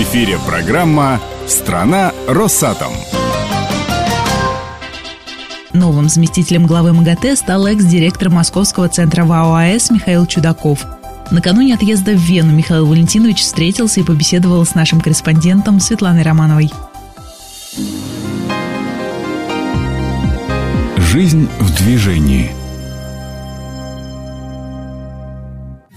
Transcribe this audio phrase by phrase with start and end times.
[0.00, 2.90] В эфире программа «Страна Росатом».
[5.74, 10.86] Новым заместителем главы МАГАТЭ стал экс-директор Московского центра ВАО АЭС Михаил Чудаков.
[11.30, 16.70] Накануне отъезда в Вену Михаил Валентинович встретился и побеседовал с нашим корреспондентом Светланой Романовой.
[20.96, 22.52] Жизнь в движении–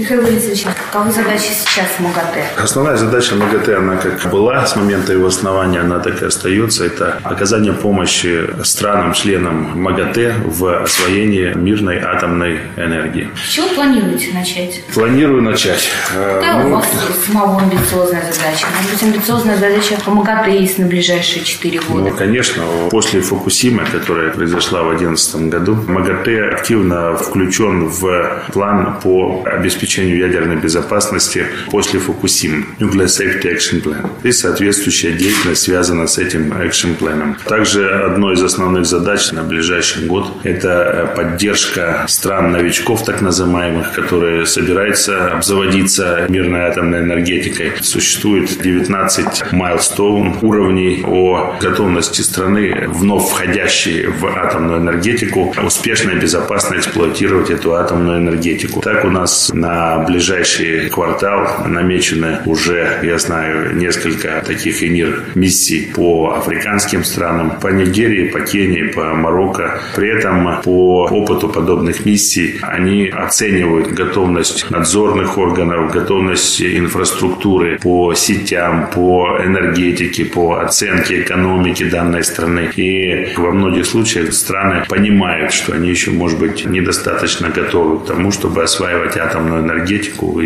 [0.00, 2.42] Михаил Борисович, каковы задачи сейчас МАГАТЭ?
[2.56, 6.86] Основная задача МАГАТЭ, она как была с момента его основания, она так и остается.
[6.86, 13.28] Это оказание помощи странам-членам МАГАТЭ в освоении мирной атомной энергии.
[13.36, 14.82] С чего планируете начать?
[14.94, 15.86] Планирую начать.
[16.08, 16.86] Какая ну, у вас
[17.26, 18.68] самого амбициозная задача?
[18.74, 22.08] Может быть, амбициозная задача по МАГАТЭ есть на ближайшие 4 года?
[22.08, 22.62] Ну, конечно.
[22.90, 30.18] После Фукусимы, которая произошла в 2011 году, МАГАТЭ активно включен в план по обеспечению обеспечению
[30.18, 34.08] ядерной безопасности после Фукусимы, Nuclear Safety Action Plan.
[34.22, 37.36] И соответствующая деятельность связана с этим action планом.
[37.46, 45.32] Также одной из основных задач на ближайший год– это поддержка стран-новичков, так называемых, которые собираются
[45.32, 47.72] обзаводиться мирной атомной энергетикой.
[47.80, 56.76] Существует 19 майлстоун уровней о готовности страны, вновь входящей в атомную энергетику, успешно и безопасно
[56.76, 58.80] эксплуатировать эту атомную энергетику.
[58.80, 65.90] Так у нас на на ближайший квартал намечены уже, я знаю, несколько таких ИНИР миссий
[65.94, 69.80] по африканским странам, по Нигерии, по Кении, по Марокко.
[69.96, 78.90] При этом по опыту подобных миссий они оценивают готовность надзорных органов, готовность инфраструктуры по сетям,
[78.94, 82.70] по энергетике, по оценке экономики данной страны.
[82.76, 88.30] И во многих случаях страны понимают, что они еще, может быть, недостаточно готовы к тому,
[88.30, 89.69] чтобы осваивать атомную энергетику,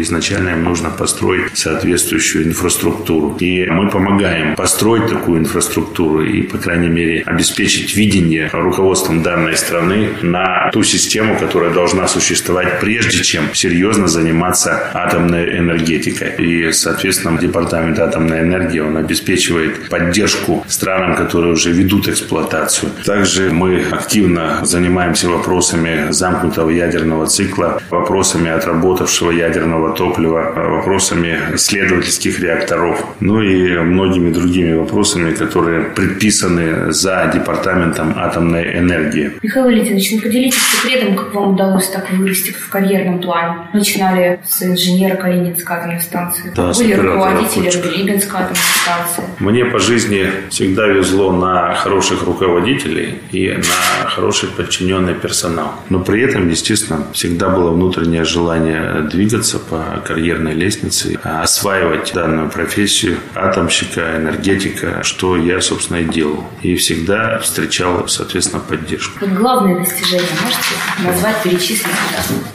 [0.00, 3.36] изначально им нужно построить соответствующую инфраструктуру.
[3.41, 10.10] И мы помогаем построить такую инфраструктуру и, по крайней мере, обеспечить видение руководством данной страны
[10.22, 16.34] на ту систему, которая должна существовать прежде чем серьезно заниматься атомной энергетикой.
[16.38, 22.91] И, соответственно, Департамент атомной энергии, он обеспечивает поддержку странам, которые уже ведут эксплуатацию.
[23.04, 32.41] Также мы активно занимаемся вопросами замкнутого ядерного цикла, вопросами отработавшего бывшего ядерного топлива, вопросами исследовательских
[32.41, 39.32] реакторов, ну и многими другими вопросами, которые предписаны за Департаментом атомной энергии.
[39.43, 43.69] Михаил Валентинович, ну поделитесь секретом, как вам удалось так вырасти в карьерном плане.
[43.75, 49.25] Начинали с инженера Калининской атомной станции, да, были руководителем Билибинской атомной станции.
[49.38, 55.72] Мне по жизни всегда везло на хороших руководителей и на хороший подчиненный персонал.
[55.91, 63.19] Но при этом, естественно, всегда было внутреннее желание двигаться по карьерной лестнице, осваивать данную профессию
[63.34, 66.44] атомщика, энергетика, что я, собственно, и делал.
[66.62, 69.19] И всегда встречал, соответственно, поддержку.
[69.21, 70.75] Вот главное достижение можете
[71.05, 71.87] назвать, перечислить?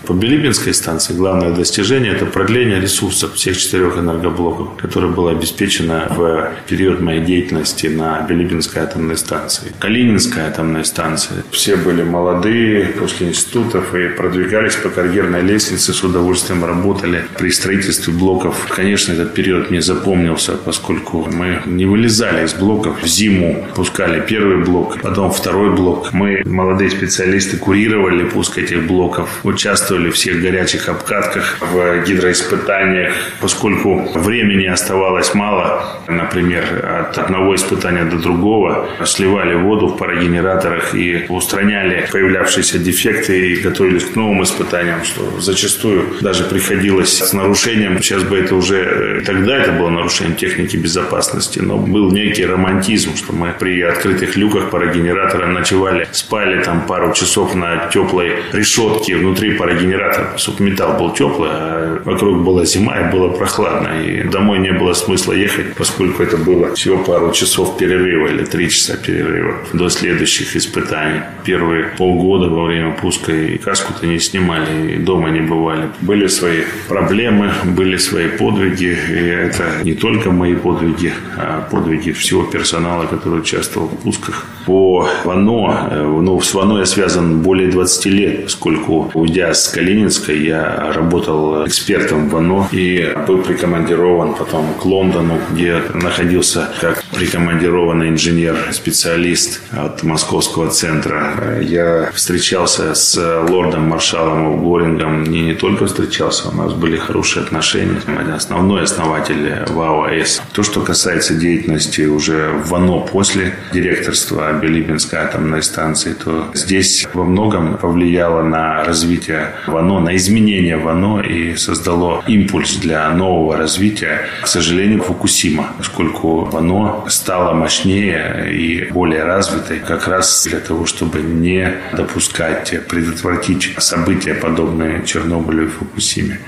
[0.05, 6.51] По Билибинской станции главное достижение– это продление ресурсов всех четырех энергоблоков, которое было обеспечено в
[6.67, 9.71] период моей деятельности на Билибинской атомной станции.
[9.79, 11.43] Калининская атомная станция.
[11.51, 17.49] Все были молодые после институтов и продвигались по карьерной лестнице с удовольствием удовольствием работали при
[17.49, 18.67] строительстве блоков.
[18.69, 23.01] Конечно, этот период мне запомнился, поскольку мы не вылезали из блоков.
[23.01, 26.13] В зиму пускали первый блок, потом второй блок.
[26.13, 33.13] Мы, молодые специалисты, курировали пуск этих блоков, участвовали в всех горячих обкатках, в гидроиспытаниях.
[33.41, 36.63] Поскольку времени оставалось мало, например,
[37.09, 44.05] от одного испытания до другого, сливали воду в парогенераторах и устраняли появлявшиеся дефекты и готовились
[44.05, 49.57] к новым испытаниям, что зачастую даже приходилось с нарушением, сейчас бы это уже, э, тогда
[49.57, 55.47] это было нарушением техники безопасности, но был некий романтизм, что мы при открытых люках парогенератора
[55.47, 62.01] ночевали, спали там пару часов на теплой решетке внутри парогенератора, чтобы металл был теплый, а
[62.03, 66.73] вокруг была зима и было прохладно, и домой не было смысла ехать, поскольку это было
[66.75, 71.21] всего пару часов перерыва или три часа перерыва до следующих испытаний.
[71.43, 75.89] Первые полгода во время пуска и каску-то не снимали, и дома не бывали.
[76.09, 78.97] Были свои проблемы, были свои подвиги.
[79.09, 84.47] И это не только мои подвиги, а подвиги всего персонала, который участвовал в пусках.
[84.65, 90.43] По ВАНО, э, ну, с ВАНО я связан более 20 лет, поскольку, уйдя с Калининской,
[90.43, 98.09] я работал экспертом в ВАНО и был прикомандирован потом к Лондону, где находился как прикомандированный
[98.09, 101.61] инженер-специалист от Московского центра.
[101.61, 103.15] Я встречался с
[103.47, 105.23] лордом-маршалом Горингом.
[105.23, 107.99] Не, не только встречался, у нас были хорошие отношения.
[108.33, 110.41] Основной основатель ВАО-АЭС.
[110.53, 117.25] То, что касается деятельности уже в ВАНО после директорства Билибинской атомной станции, то здесь во
[117.25, 124.27] многом повлияло на развитие ВАНО, на изменение ВАНО и создало импульс для нового развития.
[124.41, 131.19] К сожалению, Фукусима, поскольку ВАНО стало мощнее и более развитой как раз для того, чтобы
[131.19, 135.88] не допускать, предотвратить события, подобные Чернобылю и Фукусиме.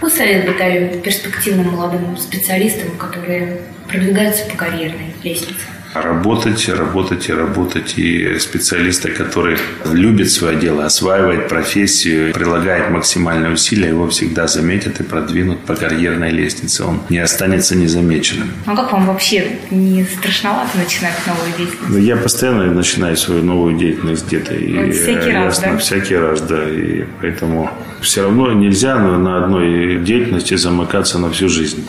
[0.01, 5.65] Вы совет бы дали перспективным молодым специалистам, которые продвигаются по карьерной лестнице?
[5.93, 7.97] Работать, работать и работать.
[7.97, 15.03] И специалиста, который любит свое дело, осваивает профессию, прилагает максимальные усилия, его всегда заметят и
[15.03, 16.83] продвинут по карьерной лестнице.
[16.83, 18.51] Он не останется незамеченным.
[18.65, 22.07] А как вам вообще не страшновато начинать новую деятельность?
[22.07, 24.53] Я постоянно начинаю свою новую деятельность где-то.
[24.53, 25.77] И, всякий раз, да?
[25.77, 26.69] Всякий раз, да.
[26.69, 27.69] И поэтому
[28.01, 31.85] все равно нельзя на одной деятельности замыкаться на всю жизнь.